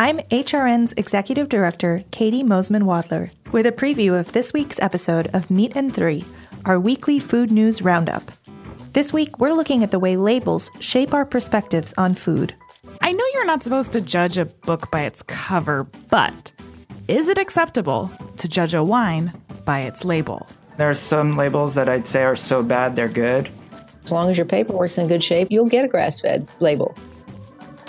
[0.00, 5.50] I'm HRN's Executive Director, Katie Mosman Wadler, with a preview of this week's episode of
[5.50, 6.24] Meat and Three,
[6.64, 8.32] our weekly food news roundup.
[8.94, 12.54] This week, we're looking at the way labels shape our perspectives on food.
[13.02, 16.50] I know you're not supposed to judge a book by its cover, but
[17.06, 20.48] is it acceptable to judge a wine by its label?
[20.78, 23.50] There are some labels that I'd say are so bad they're good.
[24.04, 26.96] As long as your paperwork's in good shape, you'll get a grass fed label.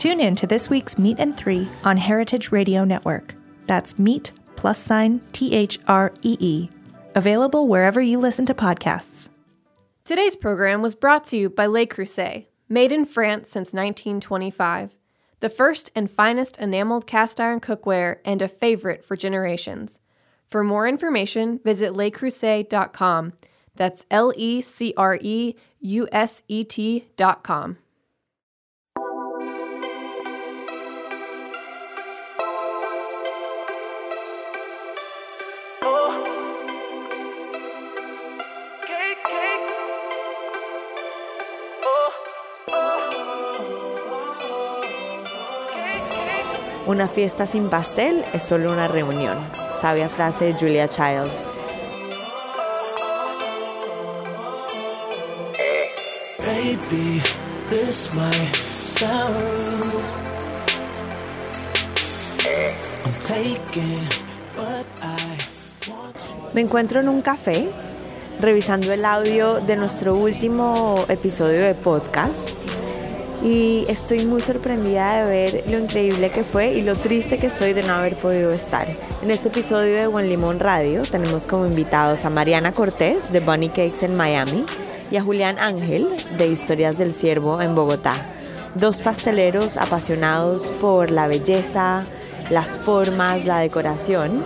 [0.02, 3.36] Tune in to this week's Meet and Three on Heritage Radio Network.
[3.68, 6.70] That's Meet plus sign T H R E E.
[7.14, 9.30] Available wherever you listen to podcasts.
[10.04, 14.90] Today's program was brought to you by Le Creuset, made in France since 1925.
[15.40, 20.00] The first and finest enameled cast iron cookware and a favorite for generations.
[20.48, 23.34] For more information, visit lecreuset.com.
[23.76, 27.78] That's L E C R E U S E T.com.
[46.92, 49.38] Una fiesta sin pastel es solo una reunión.
[49.76, 51.32] Sabia frase de Julia Child.
[56.40, 57.22] Baby,
[57.70, 59.34] this might sound
[59.80, 60.04] rude.
[63.06, 64.06] I'm taking,
[64.58, 65.38] but I
[65.90, 66.52] want you.
[66.54, 67.70] Me encuentro en un café
[68.40, 72.71] revisando el audio de nuestro último episodio de podcast
[73.44, 77.74] y estoy muy sorprendida de ver lo increíble que fue y lo triste que estoy
[77.74, 78.88] de no haber podido estar.
[79.24, 83.70] En este episodio de Buen Limón Radio tenemos como invitados a Mariana Cortés de Bunny
[83.70, 84.66] Cakes en Miami
[85.10, 88.14] y a Julián Ángel de Historias del Ciervo en Bogotá.
[88.76, 92.04] Dos pasteleros apasionados por la belleza,
[92.50, 94.46] las formas, la decoración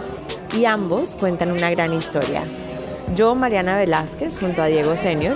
[0.58, 2.44] y ambos cuentan una gran historia.
[3.16, 5.36] Yo, Mariana Velázquez, junto a Diego Senior,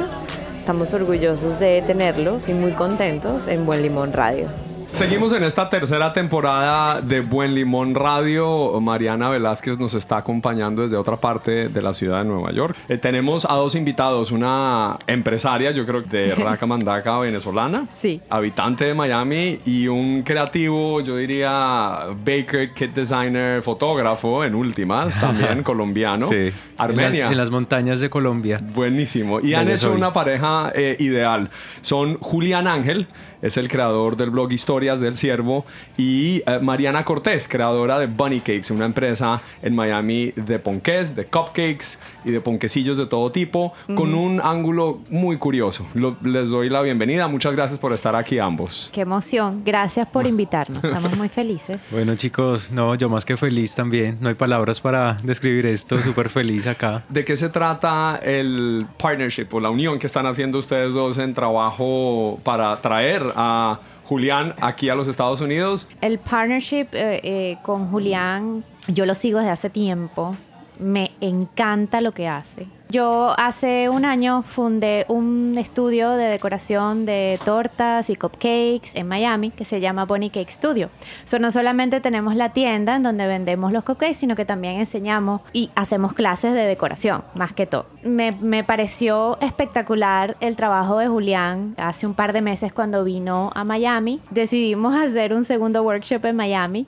[0.69, 4.68] estamos orgullosos de tenerlos y muy contentos en Buen Limón Radio.
[4.91, 8.81] Seguimos en esta tercera temporada de Buen Limón Radio.
[8.81, 12.75] Mariana Velázquez nos está acompañando desde otra parte de la ciudad de Nueva York.
[12.89, 18.19] Eh, tenemos a dos invitados, una empresaria, yo creo de Racamandaca, venezolana, Sí.
[18.29, 25.63] habitante de Miami, y un creativo, yo diría baker, kit designer, fotógrafo, en últimas, también
[25.63, 26.51] colombiano, Sí.
[26.77, 27.07] Armenia.
[27.07, 28.57] En las, en las montañas de Colombia.
[28.73, 29.39] Buenísimo.
[29.39, 29.95] Y han hecho soy.
[29.97, 31.49] una pareja eh, ideal.
[31.81, 33.07] Son Julián Ángel,
[33.41, 35.65] es el creador del blog Historias del Ciervo,
[35.97, 41.25] y eh, Mariana Cortés, creadora de Bunny Cakes, una empresa en Miami de ponqués, de
[41.25, 45.85] cupcakes y de ponquecillos de todo tipo, con un ángulo muy curioso.
[45.95, 47.27] Lo- les doy la bienvenida.
[47.27, 48.89] Muchas gracias por estar aquí ambos.
[48.93, 49.63] Qué emoción.
[49.65, 50.81] Gracias por invitarnos.
[50.81, 51.81] Estamos muy felices.
[51.91, 54.17] Bueno chicos, no, yo más que feliz también.
[54.21, 56.01] No hay palabras para describir esto.
[56.01, 57.03] Súper feliz acá.
[57.09, 61.33] ¿De qué se trata el partnership o la unión que están haciendo ustedes dos en
[61.33, 65.87] trabajo para traer a Julián aquí a los Estados Unidos?
[66.01, 70.35] El partnership eh, eh, con Julián, yo lo sigo desde hace tiempo.
[70.79, 72.67] Me encanta lo que hace.
[72.91, 79.51] Yo hace un año fundé un estudio de decoración de tortas y cupcakes en Miami
[79.51, 80.89] que se llama Bunny Cake Studio.
[81.23, 85.41] So, no solamente tenemos la tienda en donde vendemos los cupcakes, sino que también enseñamos
[85.53, 87.85] y hacemos clases de decoración, más que todo.
[88.01, 91.75] Me, me pareció espectacular el trabajo de Julián.
[91.77, 96.37] Hace un par de meses cuando vino a Miami, decidimos hacer un segundo workshop en
[96.37, 96.87] Miami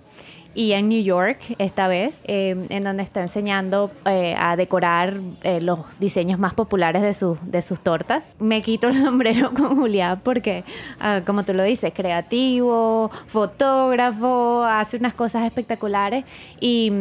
[0.54, 5.62] y en New York esta vez, eh, en donde está enseñando eh, a decorar eh,
[5.62, 8.34] los diseños más populares de, sus de sus tortas.
[8.40, 10.64] Me quito el sombrero con Julián porque,
[11.00, 16.26] ah, como tú lo dices, creativo, fotógrafo, hace unas cosas espectaculares
[16.60, 16.92] y,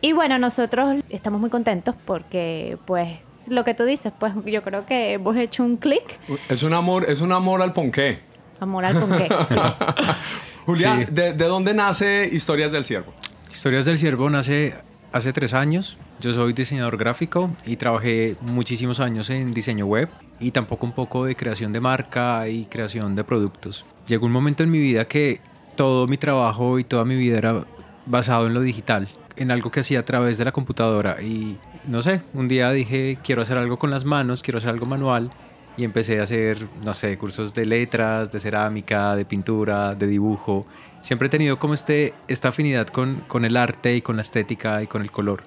[0.00, 3.18] y bueno, nosotros estamos muy contentos porque pues
[3.48, 6.18] lo que tú dices, pues yo creo que hemos hecho un clic,
[6.48, 8.20] Es un amor, es un amor al ponqué.
[8.60, 9.28] amor al ponqué.
[9.48, 9.56] sí.
[10.68, 11.14] Julián, Sí.
[11.14, 13.14] ¿de, de dónde nace Historias del Ciervo?
[13.50, 14.74] Historias del Ciervo nace
[15.12, 15.96] hace tres años.
[16.20, 20.10] Yo soy diseñador gráfico y trabajé muchísimos años en diseño web
[20.40, 23.86] y tampoco un poco de creación de marca y creación de productos.
[24.06, 25.40] Llegó un momento en mi vida que
[25.74, 27.64] todo mi trabajo y toda mi vida era
[28.04, 31.56] basado en lo digital, en algo que hacía a través de la computadora y
[31.86, 35.30] no sé, un día dije quiero hacer algo con las manos, quiero hacer algo manual
[35.78, 40.66] y empecé a hacer, no sé, cursos de letras, de cerámica, de pintura, de dibujo.
[41.02, 44.82] Siempre he tenido como este, esta afinidad con, con el arte y con la estética
[44.82, 45.44] y con el color.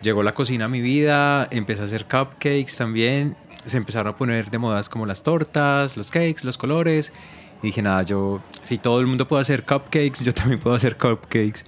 [0.00, 3.36] Llegó la cocina a mi vida, empecé a hacer cupcakes también,
[3.66, 7.12] se empezaron a poner de modas como las tortas, los cakes, los colores.
[7.62, 10.96] Y dije, nada, yo, si todo el mundo puede hacer cupcakes, yo también puedo hacer
[10.96, 11.64] cupcakes.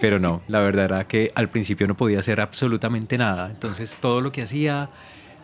[0.00, 3.50] Pero no, la verdad era que al principio no podía hacer absolutamente nada.
[3.50, 4.90] Entonces todo lo que hacía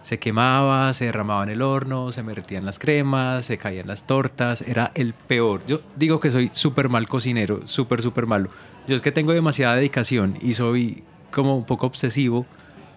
[0.05, 4.61] se quemaba, se derramaba en el horno, se derretían las cremas, se caían las tortas.
[4.61, 5.65] Era el peor.
[5.67, 8.51] Yo digo que soy súper mal cocinero, súper, súper malo.
[8.87, 12.45] Yo es que tengo demasiada dedicación y soy como un poco obsesivo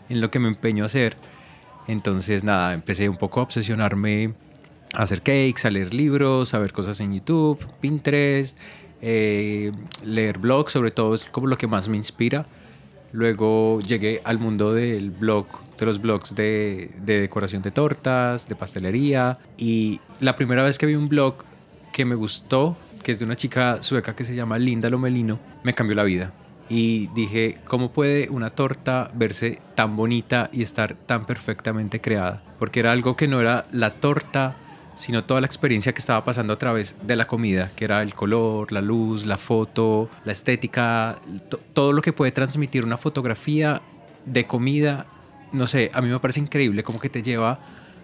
[0.09, 1.15] en lo que me empeño a hacer.
[1.87, 4.33] Entonces, nada, empecé un poco a obsesionarme
[4.93, 8.57] a hacer cakes, a leer libros, a ver cosas en YouTube, Pinterest,
[9.01, 9.71] eh,
[10.03, 12.47] leer blogs, sobre todo es como lo que más me inspira.
[13.13, 18.55] Luego llegué al mundo del blog, de los blogs de, de decoración de tortas, de
[18.55, 19.37] pastelería.
[19.57, 21.35] Y la primera vez que vi un blog
[21.93, 25.73] que me gustó, que es de una chica sueca que se llama Linda Lomelino, me
[25.73, 26.33] cambió la vida.
[26.69, 32.43] Y dije, ¿cómo puede una torta verse tan bonita y estar tan perfectamente creada?
[32.59, 34.57] Porque era algo que no era la torta,
[34.95, 38.13] sino toda la experiencia que estaba pasando a través de la comida, que era el
[38.15, 41.19] color, la luz, la foto, la estética,
[41.49, 43.81] to- todo lo que puede transmitir una fotografía
[44.25, 45.05] de comida.
[45.51, 47.59] No sé, a mí me parece increíble como que te lleva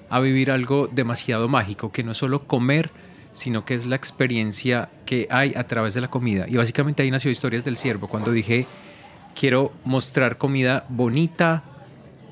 [0.10, 2.92] a vivir algo demasiado mágico, que no es solo comer,
[3.32, 6.46] sino que es la experiencia que hay a través de la comida.
[6.48, 8.68] Y básicamente ahí nació Historias del Ciervo, cuando dije,
[9.38, 11.64] quiero mostrar comida bonita,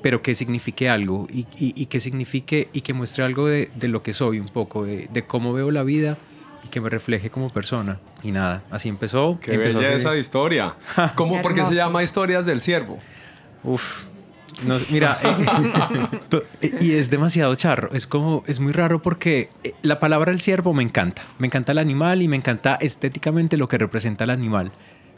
[0.00, 3.88] pero que signifique algo y, y- y que signifique y que muestre algo de, de
[3.88, 6.16] lo que soy un poco, de, de cómo veo la vida
[6.64, 7.98] y que me refleje como persona.
[8.22, 9.38] Y nada, así empezó.
[9.40, 10.74] Qué empezó belleza de historia.
[11.16, 12.98] ¿Cómo, Qué ¿Por qué se llama Historias del Ciervo?
[13.64, 14.04] Uf.
[14.66, 17.90] No, mira, eh, eh, y es demasiado charro.
[17.92, 21.22] Es como, es muy raro porque eh, la palabra el ciervo me encanta.
[21.38, 24.72] Me encanta el animal y me encanta estéticamente lo que representa el animal,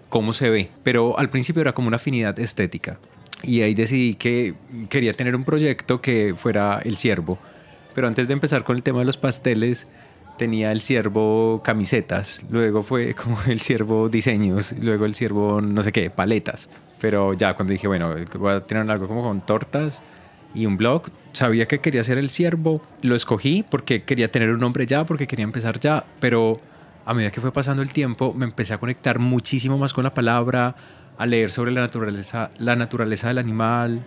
[0.09, 0.71] cómo se ve.
[0.83, 2.99] Pero al principio era como una afinidad estética.
[3.43, 4.55] Y ahí decidí que
[4.89, 7.39] quería tener un proyecto que fuera el ciervo.
[7.95, 9.87] Pero antes de empezar con el tema de los pasteles,
[10.37, 15.93] tenía el ciervo camisetas, luego fue como el ciervo diseños, luego el ciervo no sé
[15.93, 16.69] qué, paletas.
[17.01, 20.03] Pero ya cuando dije, bueno, voy a tener algo como con tortas
[20.55, 24.61] y un blog, sabía que quería ser el ciervo, lo escogí porque quería tener un
[24.61, 26.61] nombre ya, porque quería empezar ya, pero
[27.05, 30.15] a medida que fue pasando el tiempo me empecé a conectar muchísimo más con la
[30.15, 30.77] palabra,
[31.19, 34.07] a leer sobre la naturaleza, la naturaleza del animal,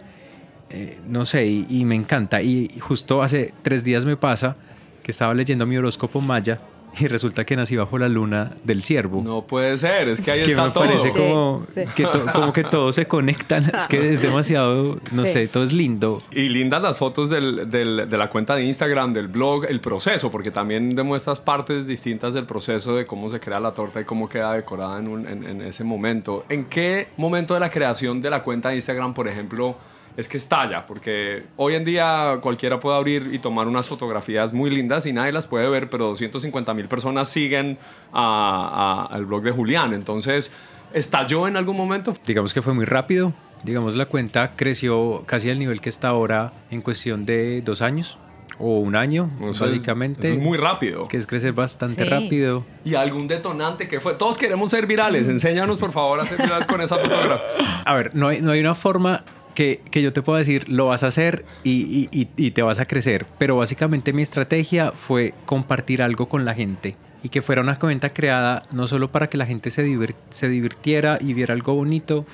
[0.69, 2.41] eh, no sé, y, y me encanta.
[2.41, 4.55] Y justo hace tres días me pasa
[5.07, 6.59] que estaba leyendo mi horóscopo maya
[6.99, 9.21] y resulta que nací bajo la luna del ciervo.
[9.23, 10.83] No puede ser, es que ahí que está me todo.
[10.83, 11.87] parece como, Sí, sí.
[11.95, 13.63] Que to- como que todos se conectan.
[13.73, 15.31] Es que es demasiado, no Sí.
[15.31, 16.21] sé, todo es lindo.
[16.29, 20.29] Y lindas las fotos del- del- de la cuenta de Instagram, del blog, el proceso,
[20.29, 24.27] porque también demuestras partes distintas del proceso de cómo se crea la torta y cómo
[24.27, 26.43] queda decorada en, un- en- en ese momento.
[26.49, 29.77] ¿En qué momento de la creación de la cuenta de Instagram, por ejemplo,
[30.17, 30.85] es que estalla?
[30.85, 35.31] Porque hoy en día cualquiera puede abrir y tomar unas fotografías muy lindas y nadie
[35.31, 37.77] las puede ver, pero 250 mil personas siguen
[38.11, 39.93] a- a- al blog de Julián.
[39.93, 40.51] Entonces,
[40.93, 42.13] ¿estalló en algún momento?
[42.25, 43.33] Digamos que fue muy rápido.
[43.63, 48.17] Digamos, la cuenta creció casi al nivel que está ahora en cuestión de dos años
[48.59, 50.27] o un año, Eso es- básicamente.
[50.29, 51.07] eso es muy rápido.
[51.07, 52.09] Que es crecer bastante Sí.
[52.09, 52.65] rápido.
[52.85, 54.13] ¿Y algún detonante que fue?
[54.15, 55.27] Todos queremos ser virales.
[55.27, 57.45] Enséñanos, por favor, a ser virales con esa fotografía.
[57.85, 59.23] A ver, no hay, no hay una forma
[59.57, 62.79] que, que yo te pueda decir, lo vas a hacer y- y- y te vas
[62.79, 63.25] a crecer.
[63.39, 68.13] Pero básicamente mi estrategia fue compartir algo con la gente y que fuera una cuenta
[68.13, 72.27] creada no solo para que la gente se, divir- se divirtiera y viera algo bonito,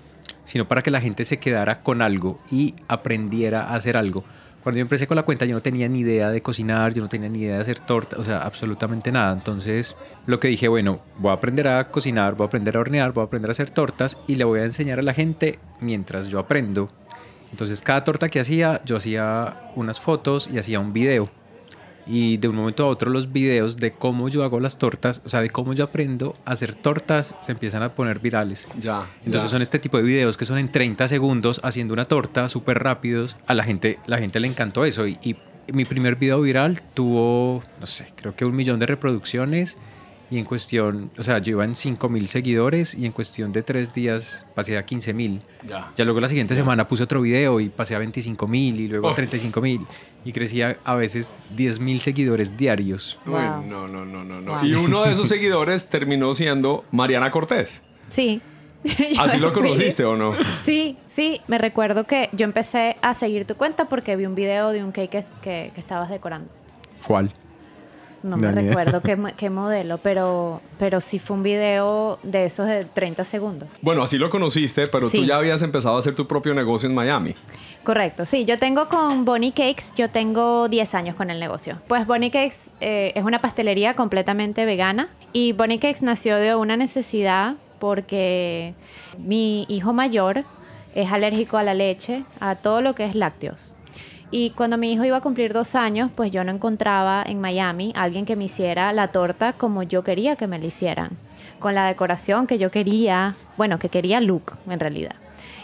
[0.43, 4.25] sino para que la gente se quedara con algo y aprendiera a hacer algo.
[4.61, 7.09] Cuando yo empecé con la cuenta yo no tenía ni idea de cocinar, yo no
[7.09, 9.33] tenía ni idea de hacer torta, o sea, absolutamente nada.
[9.33, 13.11] Entonces, lo que dije, bueno, voy a aprender a cocinar, voy a aprender a hornear,
[13.11, 16.27] voy a aprender a hacer tortas y le voy a enseñar a la gente mientras
[16.29, 16.89] yo aprendo.
[17.53, 21.29] Entonces, cada torta que hacía, yo hacía unas fotos y hacía un video.
[22.07, 25.29] Y de un momento a otro los videos de cómo yo hago las tortas, o
[25.29, 28.67] sea, de cómo yo aprendo a hacer tortas, se empiezan a poner virales.
[28.79, 29.05] Ya.
[29.19, 29.49] Entonces ya.
[29.49, 33.37] son este tipo de videos que son en 30 segundos haciendo una torta súper rápidos.
[33.45, 35.05] A la gente, la gente le encantó eso.
[35.05, 35.35] Y, y
[35.71, 39.77] mi primer video viral tuvo, no sé, creo que un millón de reproducciones.
[40.33, 44.47] Y en cuestión, o sea, en 5 mil seguidores y en cuestión de tres días
[44.55, 45.41] pasé a 15 mil.
[45.67, 45.91] Ya.
[45.95, 49.07] Ya luego la siguiente semana puse otro video y pasé a 25 mil y luego
[49.09, 49.15] a Uf.
[49.17, 49.85] 35 mil.
[50.25, 53.19] Y crecía a veces 10 mil seguidores diarios.
[53.27, 53.61] Uy, Wow.
[53.67, 54.51] no, no, no, no, no.
[54.53, 54.65] Wow.
[54.65, 57.83] Y uno de esos seguidores terminó siendo Mariana Cortés.
[58.09, 58.41] Sí.
[59.19, 60.33] ¿Así lo conociste o no?
[60.59, 64.71] Sí, sí, me recuerdo que yo empecé a seguir tu cuenta porque vi un video
[64.71, 66.49] de un cake que, que- que estabas decorando.
[67.05, 67.31] ¿Cuál?
[68.23, 72.85] No me recuerdo qué, qué modelo, pero, pero sí fue un video de esos de
[72.85, 73.69] 30 segundos.
[73.81, 76.95] Bueno, así lo conociste, pero tú ya habías empezado a hacer tu propio negocio en
[76.95, 77.35] Miami.
[77.83, 81.79] Correcto, sí, yo tengo con Bonnie Cakes, yo tengo 10 años con el negocio.
[81.87, 86.77] Pues Bonnie Cakes eh, es una pastelería completamente vegana y Bonnie Cakes nació de una
[86.77, 88.73] necesidad porque
[89.17, 90.45] mi hijo mayor
[90.95, 93.75] es alérgico a la leche, a todo lo que es lácteos.
[94.35, 97.93] Y cuando mi hijo iba a cumplir dos años, pues yo no encontraba en Miami
[97.95, 101.11] alguien que me hiciera la torta como yo quería que me la hicieran,
[101.59, 105.13] con la decoración que yo quería, bueno, que quería Luke en realidad.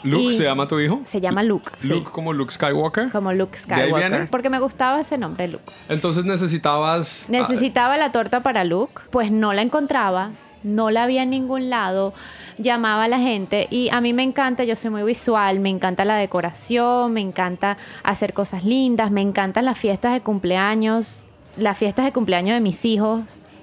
[0.04, 1.02] ¿Luke Y- se llama tu hijo?
[1.06, 1.88] Se llama Luke, sí.
[1.88, 3.10] Luke como Luke Skywalker.
[3.12, 4.10] Como Luke ¿De ahí Skywalker.
[4.12, 4.26] viene?
[4.28, 5.64] Porque me gustaba ese nombre, Luke.
[5.90, 7.26] Entonces necesitabas...
[7.28, 10.30] Necesitaba la torta para Luke, pues no la encontraba,
[10.62, 12.14] no la había en ningún lado,
[12.60, 16.06] llamaba a la gente y a mí me encanta, yo soy muy visual, me encanta
[16.06, 21.24] la decoración, me encanta hacer cosas lindas, me encantan las fiestas de cumpleaños,
[21.58, 23.22] las fiestas de cumpleaños de mis hijos,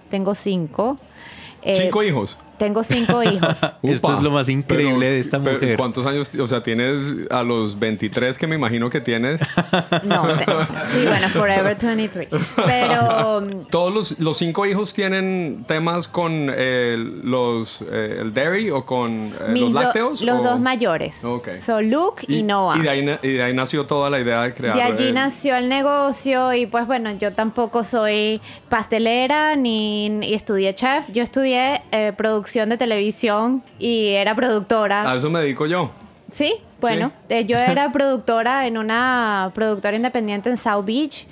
[0.08, 0.96] tengo cinco.
[1.62, 2.38] Eh, Cinco hijos.
[2.58, 3.56] Tengo cinco hijos.
[3.82, 5.76] Esto es lo más increíble de esta pero, mujer.
[5.76, 6.32] ¿Cuántos años?
[6.34, 9.40] O sea, tienes a los 23 que me imagino que tienes.
[10.04, 12.28] No, te- sí, bueno, Forever 23.
[12.64, 18.84] Pero ¿Todos los, los cinco hijos tienen temas con eh, los, eh, el dairy o
[18.84, 21.24] con eh, mis los do- los los dos mayores.
[21.24, 21.58] Ok.
[21.58, 22.76] Son Luke y, Noah.
[22.78, 24.74] Y de, ahí, y de ahí nació toda la idea de crear.
[24.76, 30.34] De allí eh, nació el negocio y pues bueno, yo tampoco soy pastelera ni, ni
[30.34, 31.10] estudié chef.
[31.10, 32.12] Yo estudié eh,
[32.46, 35.10] producción de televisión y era productora.
[35.10, 35.90] A eso me dedico yo.
[36.30, 41.26] Sí, bueno, eh, yo era productora en una productora independiente en South Beach.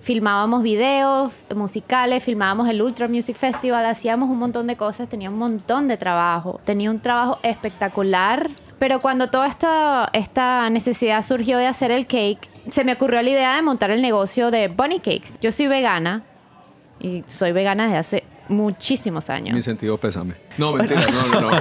[0.00, 5.38] Filmábamos videos musicales, filmábamos el Ultra Music Festival, hacíamos un montón de cosas, tenía un
[5.38, 8.48] montón de trabajo, tenía un trabajo espectacular.
[8.78, 13.28] Pero cuando toda esta, esta necesidad surgió de hacer el cake, se me ocurrió la
[13.28, 15.38] idea de montar el negocio de Bunny Cakes.
[15.40, 16.22] Yo soy vegana
[17.00, 19.54] y soy vegana desde hace muchísimos años.
[19.54, 20.34] Mi sentido pésame.
[20.58, 21.60] No, mentira, no, no, no.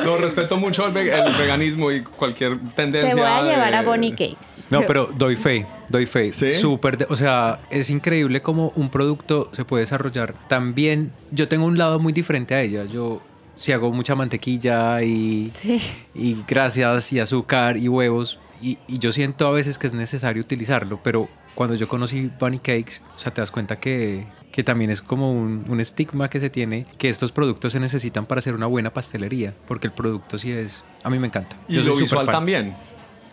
[0.04, 3.10] No, respeto mucho el, ve- el veganismo y cualquier tendencia.
[3.10, 4.46] Te voy a de- llevar a Bunny Cakes.
[4.70, 6.32] No, pero doy fe, doy fe.
[6.32, 6.50] ¿Sí?
[6.50, 11.12] Súper, de- o sea, es increíble cómo un producto se puede desarrollar tan bien.
[11.32, 12.84] Yo tengo un lado muy diferente a ella.
[12.84, 13.20] Yo
[13.56, 15.80] si hago mucha mantequilla y, Sí.
[16.14, 18.38] y grasas y azúcar y huevos.
[18.62, 22.58] Y, y yo siento a veces que es necesario utilizarlo, pero cuando yo conocí Bunny
[22.58, 26.40] Cakes, o sea, te das cuenta que, que también es como un, un estigma que
[26.40, 30.38] se tiene, que estos productos se necesitan para hacer una buena pastelería, porque el producto
[30.38, 31.56] sí es, a mí me encanta.
[31.68, 32.76] Y Yo lo visual también.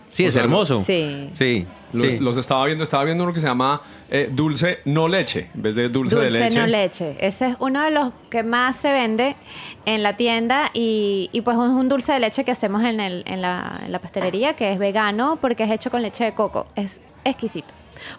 [0.09, 0.81] Sí, O es sea, hermoso.
[0.85, 1.29] Sí.
[1.33, 2.19] Sí, Los, sí.
[2.19, 5.75] los estaba viendo, estaba viendo uno que se llama eh, dulce no leche, en vez
[5.75, 6.59] de dulce, Dulce de leche.
[6.59, 7.17] no leche.
[7.19, 9.35] Ese es uno de los que más se vende
[9.85, 13.23] en la tienda y, y pues es un dulce de leche que hacemos en, el-
[13.27, 16.67] en la, en la pastelería que es vegano porque es hecho con leche de coco.
[16.75, 17.73] Es exquisito.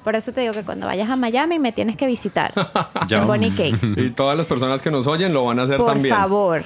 [0.05, 2.53] Por eso te digo que cuando vayas a Miami me tienes que visitar.
[3.11, 3.95] En Bonnie Cakes.
[3.97, 6.15] Y todas las personas que nos oyen lo van a hacer Por también.
[6.15, 6.63] favor.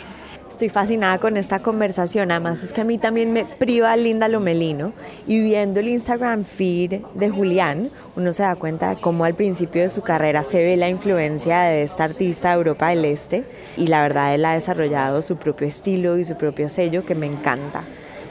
[0.52, 4.92] Estoy fascinada con esta conversación, además es que a mí también me priva Linda Lomelino
[5.26, 9.80] y viendo el Instagram feed de Julián, uno se da cuenta de cómo al principio
[9.80, 13.44] de su carrera se ve la influencia de esta artista de Europa del Este
[13.78, 17.24] y la verdad él ha desarrollado su propio estilo y su propio sello que me
[17.24, 17.82] encanta.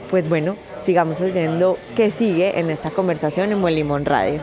[0.08, 4.42] Pues bueno, sigamos oyendo qué sigue en esta conversación en Buen Limón Radio.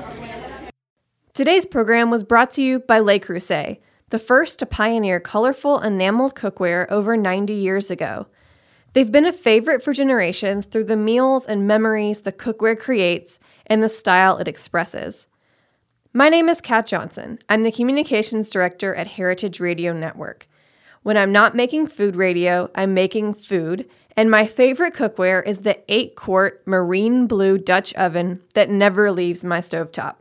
[1.39, 3.79] Today's program was brought to you by Le Creuset,
[4.10, 8.27] the first to pioneer colorful enameled cookware over 90 years ago.
[8.91, 13.81] They've been a favorite for generations through the meals and memories the cookware creates and
[13.81, 15.27] the style it expresses.
[16.12, 17.39] My name is Kat Johnson.
[17.48, 20.46] I'm the communications director at Heritage Radio Network.
[21.03, 25.79] When I'm not making food radio, I'm making food, and my favorite cookware is the
[25.88, 30.15] 8 quart marine blue Dutch oven that never leaves my stovetop.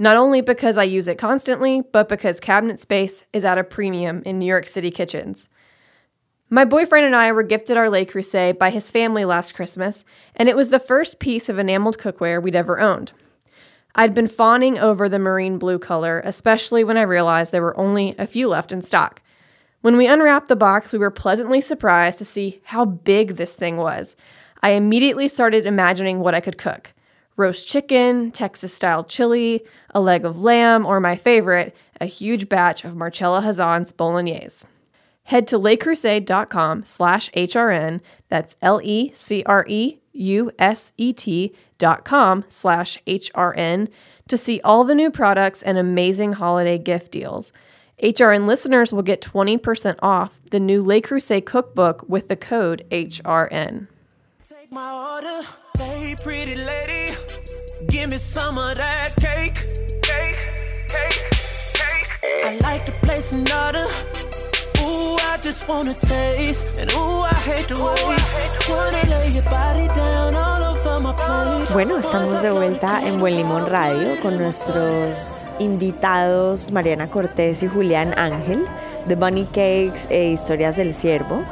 [0.00, 4.22] Not only because I use it constantly, but because cabinet space is at a premium
[4.24, 5.50] in New York City kitchens.
[6.48, 10.48] My boyfriend and I were gifted our Le Creuset by his family last Christmas, and
[10.48, 13.12] it was the first piece of enameled cookware we'd ever owned.
[13.94, 18.14] I'd been fawning over the marine blue color, especially when I realized there were only
[18.18, 19.20] a few left in stock.
[19.82, 23.76] When we unwrapped the box, we were pleasantly surprised to see how big this thing
[23.76, 24.16] was.
[24.62, 26.94] I immediately started imagining what I could cook
[27.40, 32.84] roast chicken, Texas style chili, a leg of lamb, or my favorite, a huge batch
[32.84, 34.64] of Marcella Hazan's bolognese.
[35.24, 39.14] Head to lecrusade.com slash HRN, that's L-E-C-R-E-U-S-E-T
[41.78, 43.88] dot com slash HRN
[44.28, 47.52] to see all the new products and amazing holiday gift deals.
[48.02, 53.88] HRN listeners will get 20% off the new Le Creuset cookbook with the code HRN.
[55.80, 57.16] Hey pretty lady,
[57.86, 59.54] give me some of that cake,
[60.02, 60.36] cake,
[60.88, 61.24] cake,
[61.72, 62.44] cake.
[62.44, 63.86] I like the place in order.
[64.82, 66.76] Ooh, I just wanna taste.
[66.76, 68.20] And ooh, I hate to wait.
[68.68, 71.72] Wanna lay your body down all over my plate.
[71.72, 78.12] Bueno, estamos de vuelta en Buen Limón Radio con nuestros invitados Mariana Cortés y Julián
[78.18, 78.66] Ángel
[79.06, 81.42] de Bunny Cakes e Historias del Ciervo,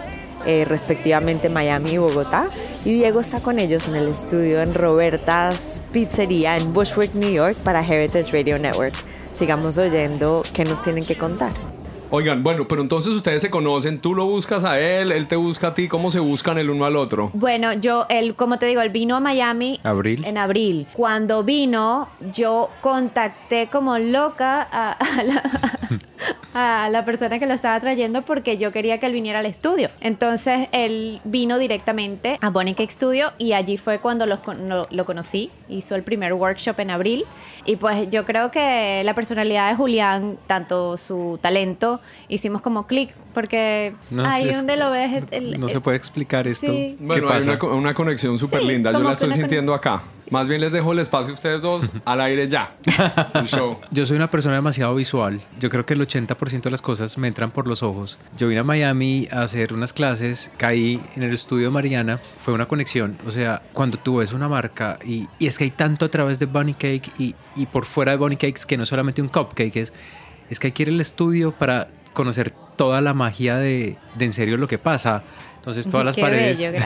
[0.46, 2.50] eh, respectivamente Miami y Bogotá.
[2.84, 7.56] Y Diego está con ellos en el estudio en Roberta's Pizzería en Bushwick, New York
[7.64, 8.94] para Heritage Radio Network.
[9.32, 11.52] Sigamos oyendo qué nos tienen que contar.
[12.10, 15.68] Oigan, bueno, pero entonces ustedes se conocen, tú lo buscas a él, él te busca
[15.68, 17.30] a ti, ¿cómo se buscan el uno al otro?
[17.34, 20.24] Bueno, yo, él, como te digo, él vino a Miami Abril.
[20.24, 20.86] en abril.
[20.94, 25.42] Cuando vino, yo contacté como loca a, a la,
[26.58, 29.90] a la persona que lo estaba trayendo porque yo quería que él viniera al estudio.
[30.00, 35.04] Entonces él vino directamente a Bonnie Cake Studio y allí fue cuando los lo, lo
[35.04, 35.50] conocí.
[35.68, 37.24] Hizo el primer workshop en abril.
[37.64, 43.14] Y pues yo creo que la personalidad de Julián, tanto su talento, hicimos como clic
[43.34, 45.22] porque No, ahí es- donde lo ves...
[45.30, 46.66] el- No se puede explicar esto.
[46.66, 46.96] Sí.
[46.98, 47.50] ¿Qué Bueno, hay pasa?
[47.50, 50.02] una, co- una conexión súper Sí, linda, yo la estoy una sintiendo acá.
[50.30, 52.76] Más bien les dejo el espacio a ustedes dos al aire ya.
[53.34, 53.78] El show.
[53.90, 55.40] Yo soy una persona demasiado visual.
[55.58, 58.18] Yo creo que el 80% de las cosas me entran por los ojos.
[58.36, 62.54] Yo vine a Miami a hacer unas clases, caí en el estudio de Mariana, fue
[62.54, 63.18] una conexión.
[63.26, 66.38] O sea, cuando tú ves una marca y, y es que hay tanto a través
[66.38, 69.28] de Bunny Cake y, y por fuera de Bunny Cakes que no es solamente un
[69.28, 69.92] cupcake, es,
[70.50, 74.32] es que hay que ir al estudio para conocer toda la magia de, de en
[74.32, 75.22] serio lo que pasa.
[75.56, 76.58] Entonces todas las Qué paredes...
[76.58, 76.78] bello,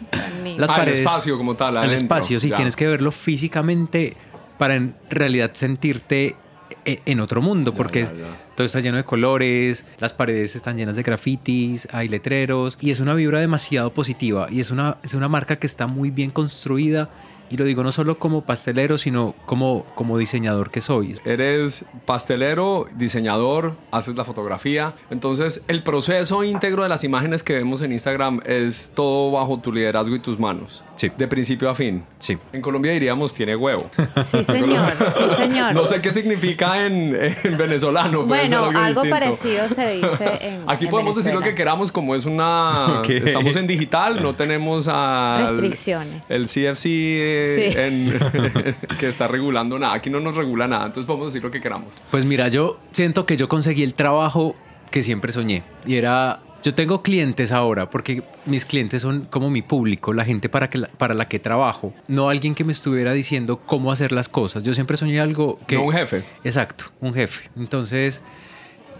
[0.46, 0.60] lindo.
[0.62, 0.98] Las Ah, el paredes.
[1.00, 2.56] espacio como tal, El adentro, espacio, sí, ya.
[2.56, 4.16] tienes que verlo físicamente
[4.58, 6.36] para en realidad sentirte
[6.84, 8.54] e- en otro mundo, porque ya, ya.
[8.56, 13.00] todo está lleno de colores, las paredes están llenas de grafitis, hay letreros, y es
[13.00, 17.10] una vibra demasiado positiva, y es una, es una marca que está muy bien construida,
[17.50, 21.18] y lo digo no solo como pastelero, sino como, como diseñador que soy.
[21.24, 24.94] Eres pastelero, diseñador, haces la fotografía.
[25.10, 29.72] Entonces, el proceso íntegro de las imágenes que vemos en Instagram es todo bajo tu
[29.72, 30.84] liderazgo y tus manos.
[30.96, 31.10] Sí.
[31.16, 32.04] De principio a fin.
[32.18, 32.36] Sí.
[32.52, 33.88] En Colombia diríamos tiene huevo.
[34.24, 35.74] Sí, señor, sí, señor.
[35.74, 38.24] No sé qué significa en, en venezolano.
[38.24, 39.10] Bueno, algo distinto.
[39.10, 43.02] parecido se dice en Aquí en podemos decir lo que queramos, como es una.
[43.08, 46.22] Estamos en digital, no tenemos al- Restricciones.
[46.28, 47.78] El CFC eh, Sí.
[47.78, 49.94] en- que está regulando nada.
[49.94, 51.94] Aquí no nos regula nada, entonces podemos decir lo que queramos.
[52.10, 54.56] Pues mira, yo siento que yo conseguí el trabajo
[54.90, 55.62] que siempre soñé.
[55.86, 60.48] Y era, yo tengo clientes ahora, porque mis clientes son como mi público, la gente
[60.48, 61.94] para, que la- para la que trabajo.
[62.08, 64.64] No alguien que me estuviera diciendo cómo hacer las cosas.
[64.64, 65.76] Yo siempre soñé algo que...
[65.76, 66.24] No un jefe.
[66.44, 67.50] Exacto, un jefe.
[67.56, 68.22] Entonces,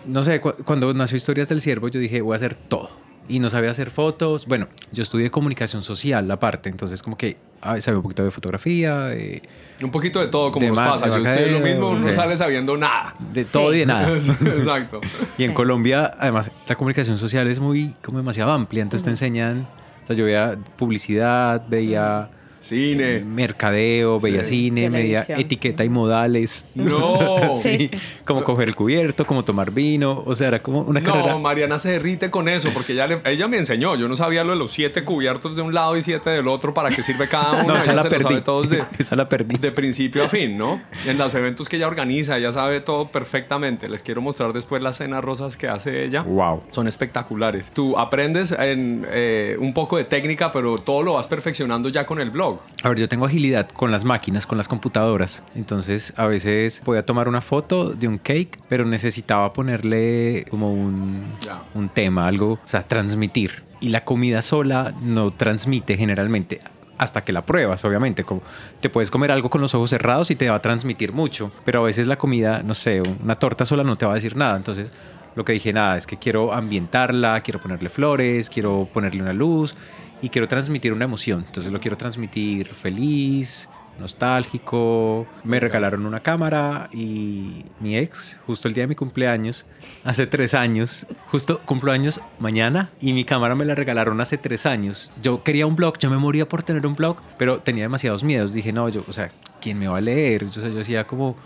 [0.07, 2.91] no sé, cu- cuando nació Historias del Ciervo, yo dije, voy a hacer todo.
[3.29, 4.47] Y no sabía hacer fotos.
[4.47, 8.99] Bueno, yo estudié comunicación social aparte, entonces como que ah, sabía un poquito de fotografía,
[9.07, 9.43] de,
[9.83, 11.07] Un poquito de todo, como De nos ma- pasa.
[11.11, 12.15] de Yo sé lo mismo, uno sí.
[12.15, 13.15] sale sabiendo nada.
[13.33, 14.09] de todo y de nada.
[14.57, 15.01] Exacto.
[15.39, 15.55] Y en Sí.
[15.55, 19.69] Colombia, además, la comunicación social es muy, como demasiado amplia, entonces te enseñan,
[20.05, 22.31] o sea, yo veía publicidad, veía
[22.69, 23.21] Cine.
[23.21, 25.39] mercadeo, veía cine, Televisión.
[25.41, 26.67] etiqueta y modales.
[26.75, 27.17] No.
[27.57, 27.99] Sí, Sí, sí.
[28.25, 31.39] como coger el cubierto, como tomar vino, o sea, era como una No, carrera.
[31.39, 33.97] Mariana se derrite con eso porque ella, le- ella me enseñó.
[33.97, 36.75] Yo no sabía lo de los siete cubiertos de un lado y siete del otro
[36.75, 37.75] para qué sirve cada uno.
[37.75, 38.25] No, esa Ella la se lo perdí.
[38.35, 39.57] sabe todos de, Esa la perdí.
[39.59, 40.81] de principio a fin, ¿no?
[41.07, 43.89] En los eventos que ella organiza, ella sabe todo perfectamente.
[43.89, 46.23] Les quiero mostrar después las cenas rosas que hace ella.
[46.23, 46.63] Wow.
[46.71, 47.71] Son espectaculares.
[47.71, 52.21] Tú aprendes en, eh, un poco de técnica, pero todo lo vas perfeccionando ya con
[52.21, 52.56] el blog.
[52.83, 55.43] A ver, yo tengo agilidad con las máquinas, con las computadoras.
[55.55, 61.35] Entonces, a veces podía tomar una foto de un cake, pero necesitaba ponerle como un,
[61.75, 63.65] un tema, algo, o sea, transmitir.
[63.81, 66.61] Y la comida sola no transmite generalmente.
[66.99, 68.25] Hasta que la pruebas, obviamente.
[68.25, 68.43] Como
[68.81, 71.53] te puedes comer algo con los ojos cerrados y te va a transmitir mucho.
[71.65, 74.35] Pero a veces la comida, no sé, una torta sola no te va a decir
[74.35, 74.57] nada.
[74.57, 74.93] Entonces,
[75.35, 79.77] lo que dije, nada, es que quiero ambientarla, quiero ponerle flores, quiero ponerle una luz
[80.23, 81.45] y quiero transmitir una emoción.
[81.47, 85.27] Entonces lo quiero transmitir feliz, nostálgico.
[85.45, 89.67] Me regalaron una cámara y mi ex, justo el día de mi cumpleaños,
[90.05, 95.11] hace tres años, justo cumpleaños mañana y mi cámara me la regalaron hace tres años.
[95.23, 98.53] Yo quería un blog, yo me moría por tener un blog, pero tenía demasiados miedos.
[98.53, 100.45] Dije, no, yo, o sea, ¿quién me va a leer?
[100.45, 101.37] O sea, yo hacía como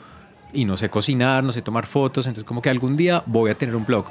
[0.53, 3.55] y no sé cocinar, no sé tomar fotos, entonces como que algún día voy a
[3.55, 4.07] tener un blog.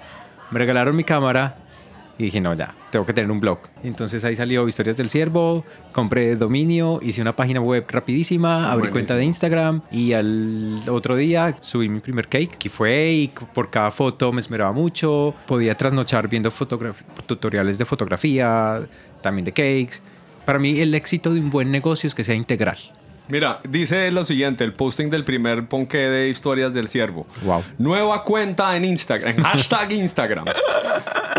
[0.52, 1.58] Me regalaron mi cámara
[2.20, 3.60] y dije, no, ya, tengo que tener un blog.
[3.82, 9.16] Entonces ahí salió Historias del Ciervo, compré dominio, hice una página web rapidísima, abrí cuenta
[9.16, 13.90] de Instagram y al otro día subí mi primer cake, que fue y por cada
[13.90, 16.52] foto me esmeraba mucho, podía trasnochar viendo
[17.26, 18.82] tutoriales de fotografía,
[19.22, 20.02] también de cakes.
[20.46, 22.78] Para mí el éxito de un buen negocio es que sea integral.
[23.30, 27.28] Mira, dice lo siguiente, el posting del primer ponqué de historias del ciervo.
[27.44, 27.64] Wow.
[27.78, 30.46] Nueva cuenta en Instagram, en hashtag Instagram.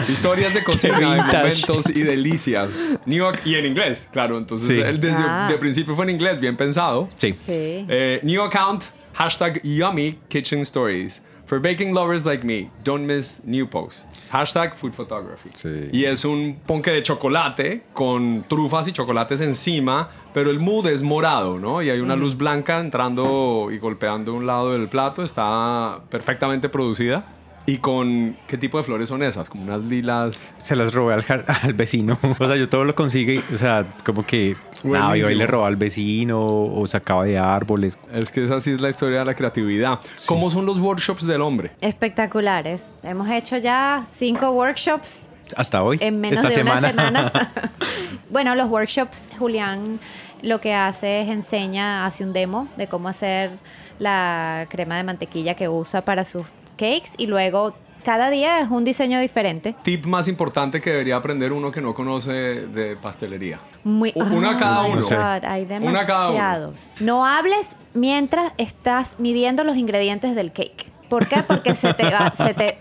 [0.09, 2.69] Historias de cocina, de momentos y delicias.
[3.07, 4.39] New York, y en inglés, claro.
[4.39, 4.81] Entonces, Sí.
[4.81, 5.49] él desde Ah.
[5.51, 7.09] de principio fue en inglés, bien pensado.
[7.17, 7.35] Sí.
[7.45, 7.85] Sí.
[7.89, 11.21] Eh, new account, hashtag Yummy Kitchen Stories.
[11.51, 14.31] For baking lovers like me, don't miss new posts.
[14.31, 15.51] Hashtag food photography.
[15.53, 15.89] Sí.
[15.91, 21.03] Y es un ponque de chocolate con trufas y chocolates encima, pero el mood es
[21.03, 21.83] morado, ¿no?
[21.83, 25.25] Y hay una luz blanca entrando y golpeando un lado del plato.
[25.25, 27.25] Está perfectamente producida.
[27.67, 29.49] ¿Y con qué tipo de flores son esas?
[29.49, 30.53] Como unas lilas.
[30.59, 32.19] Se las robé al, vecino.
[32.39, 33.43] O sea, yo todo lo consigue.
[33.53, 37.99] O sea, como que nada, yo ahí le robaba al vecino o sacaba de árboles.
[38.13, 40.01] Es que esa sí es la historia de la creatividad.
[40.27, 41.73] ¿Cómo son los workshops del hombre?
[41.81, 42.89] Espectaculares.
[43.03, 45.99] Hemos hecho ya cinco workshops Hasta hoy.
[46.01, 46.91] en menos esta de semana.
[46.93, 47.53] una semana.
[48.31, 50.01] bueno, los workshops, Julián
[50.43, 53.51] lo que hace es enseña, hace un demo de cómo hacer
[53.99, 56.47] la crema de mantequilla que usa para sus
[56.81, 59.75] cakes y luego cada día es un diseño diferente.
[59.83, 63.61] Tip más importante que debería aprender uno que no conoce de pastelería.
[63.85, 65.03] Muy, U- una cada Oh uno.
[65.03, 66.33] God, hay Una cada uno.
[66.39, 66.91] demasiados.
[67.01, 70.87] No hables mientras estás midiendo los ingredientes del cake.
[71.11, 71.43] ¿Por qué?
[71.47, 72.79] Porque se te va, se te,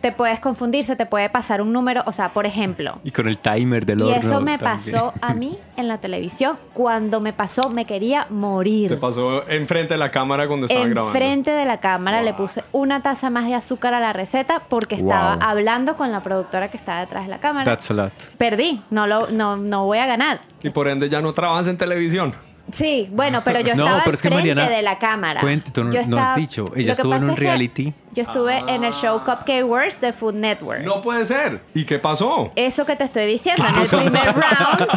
[0.00, 2.02] te puedes confundir, se te puede pasar un número.
[2.06, 4.16] O sea, por ejemplo, Y con el timer del y horno.
[4.16, 4.96] eso me también.
[4.96, 6.58] pasó a mí en la televisión.
[6.72, 8.88] Cuando me pasó, me quería morir.
[8.88, 11.16] Te pasó enfrente de la cámara cuando estaban grabando.
[11.16, 14.96] Enfrente de la cámara le puse una taza más de azúcar a la receta porque
[14.96, 15.42] estaba Wow.
[15.48, 17.64] hablando con la productora que está detrás de la cámara.
[17.64, 18.12] That's a lot.
[18.38, 20.40] Perdí, no, lo, no, no voy a ganar.
[20.62, 22.34] Y por ende ya no trabajas en televisión.
[22.72, 25.40] Sí, bueno, pero yo No, estaba pero es que Mariana, de la cámara.
[25.40, 27.92] cuente, tú no- Yo no has dicho, ella estuvo en un reality.
[28.12, 30.82] Yo estuve en el show Cupcake Wars de Food Network.
[30.82, 31.62] No puede ser.
[31.74, 32.50] ¿Y qué pasó?
[32.56, 34.90] Eso que te estoy diciendo, en el primer round,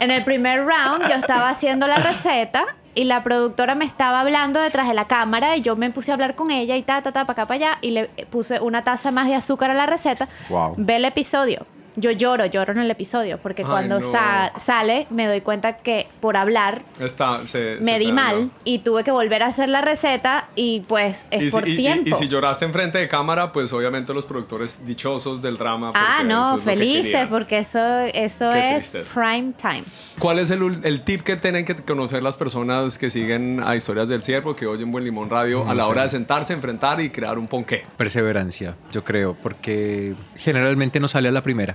[0.00, 4.60] en el primer round yo estaba haciendo la receta y la productora me estaba hablando
[4.60, 7.12] detrás de la cámara y yo me puse a hablar con ella y ta, ta,
[7.12, 9.86] ta, para acá, para allá y le puse una taza más de azúcar a la
[9.86, 10.28] receta.
[10.48, 10.74] Wow.
[10.76, 11.64] Ve el episodio.
[12.00, 14.06] Yo lloro, lloro en el episodio porque Ay, cuando no.
[14.10, 18.78] sa- sale me doy cuenta que por hablar Está, se, me se di mal y
[18.80, 21.76] tuve que volver a hacer la receta y pues es Y si, por y- y-
[21.76, 22.10] tiempo.
[22.10, 25.92] y si lloraste enfrente de cámara, pues obviamente los productores dichosos del drama.
[25.94, 27.78] ah, no, es felices porque eso,
[28.14, 29.12] eso Qué es tristeza.
[29.20, 29.84] prime time.
[30.18, 33.76] ¿Cuál es el, ul- el tip que tienen que conocer las personas que siguen a
[33.76, 35.90] Historias del Ciervo, que oyen Buen Limón Radio, a la sé.
[35.90, 37.82] hora de sentarse, enfrentar y crear un ponqué?
[37.96, 41.74] Perseverancia, yo creo, porque generalmente no sale a la primera.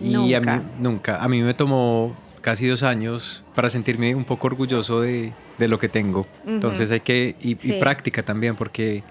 [0.00, 0.56] Y a Nunca.
[0.56, 1.16] mí nunca.
[1.22, 5.78] A mí me tomó casi dos años para sentirme un poco orgulloso de, de lo
[5.78, 6.26] que tengo.
[6.46, 9.02] Entonces hay que, y, y práctica también, porque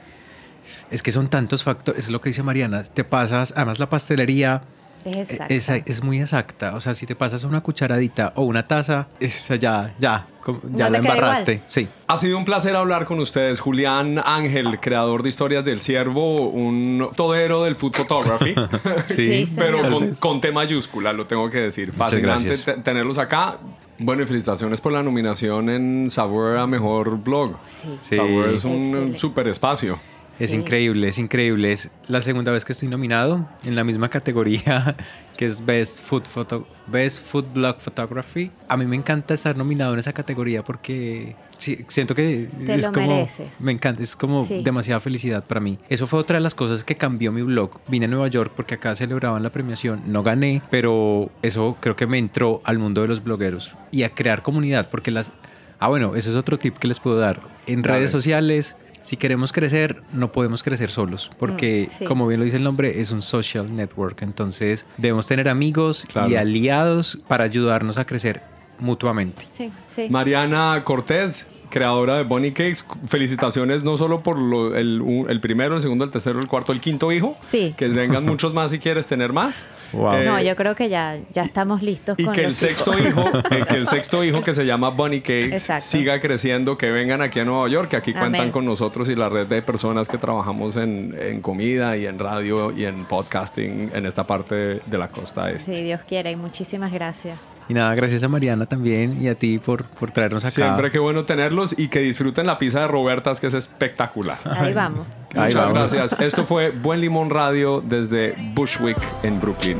[0.92, 4.62] es que son tantos factores, es lo que dice Mariana, te pasas, además la pastelería
[5.06, 9.08] Es es, es muy exacta, o sea, si te pasas una cucharadita o una taza,
[9.20, 11.88] esa ya, ya, como- ya No la embarraste, sí.
[12.08, 13.60] Ha sido un placer hablar con ustedes.
[13.60, 18.56] Julián Ángel, creador de Historias del Ciervo, un todero del food photography.
[19.06, 21.92] Sí, Sí, pero con, con T mayúscula, lo tengo que decir.
[21.92, 23.58] Fascinante tenerlos acá.
[24.00, 27.58] Bueno, y felicitaciones por la nominación en Sabor a Mejor Blog.
[27.66, 27.88] Sí.
[28.02, 28.16] Sí.
[28.16, 29.18] Sabor es un Excelente.
[29.18, 30.00] super espacio.
[30.40, 30.56] Es Sí.
[30.58, 31.72] increíble, es increíble.
[31.72, 34.96] Es la segunda vez que estoy nominado en la misma categoría
[35.38, 38.52] que es Best Food, Photo Best Food Blog Photography.
[38.68, 42.86] A mí me encanta estar nominado en esa categoría porque sí, siento que Te es
[42.88, 43.08] lo como...
[43.08, 43.60] mereces.
[43.62, 44.62] Me encanta, es como Sí.
[44.64, 45.78] demasiada felicidad para mí.
[45.90, 47.80] Eso fue otra de las cosas que cambió mi blog.
[47.88, 50.02] Vine a Nueva York porque acá celebraban la premiación.
[50.08, 54.10] No gané, pero eso creo que me entró al mundo de los blogueros y a
[54.10, 55.32] crear comunidad porque las...
[55.80, 57.42] Ah, bueno, eso es otro tip que les puedo dar.
[57.68, 62.06] En redes sociales si queremos crecer, no podemos crecer solos, porque Mm, sí.
[62.06, 64.24] como bien lo dice el nombre, es un social network.
[64.24, 68.42] Entonces debemos tener amigos y aliados para ayudarnos a crecer
[68.80, 69.46] mutuamente.
[69.54, 70.08] Sí, sí.
[70.10, 75.76] Mariana Cortés, creadora de Bonnie Cakes, felicitaciones no solo por lo- el, un- el primero,
[75.76, 77.36] el segundo, el tercero, el cuarto, el quinto hijo.
[77.42, 77.74] Sí.
[77.76, 79.66] Que vengan muchos más si quieres tener más.
[79.92, 80.14] Wow.
[80.14, 83.26] Eh, no, yo creo que ya, ya estamos listos Y con que el sexto hijo,
[83.52, 85.86] eh, que el sexto hijo que se llama Bunny Cakes Exacto.
[85.86, 88.52] siga creciendo, que vengan aquí a Nueva York, que aquí cuentan Amén.
[88.52, 92.72] con nosotros y la red de personas que trabajamos en, en comida y en radio
[92.72, 94.56] y en podcasting en esta parte
[94.86, 95.76] de la costa este.
[95.76, 97.38] Si Dios quiere, y muchísimas gracias.
[97.70, 100.52] Y nada, gracias a Mariana también y a ti por, por traernos acá.
[100.54, 104.38] Siempre qué bueno tenerlos y que disfruten la pizza de Robertas, que es espectacular.
[104.46, 105.08] Ahí vamos.
[105.34, 105.74] Ahí Muchas vamos.
[105.74, 106.22] gracias.
[106.22, 109.80] Esto fue Buen Limón Radio desde Bushwick en Brooklyn.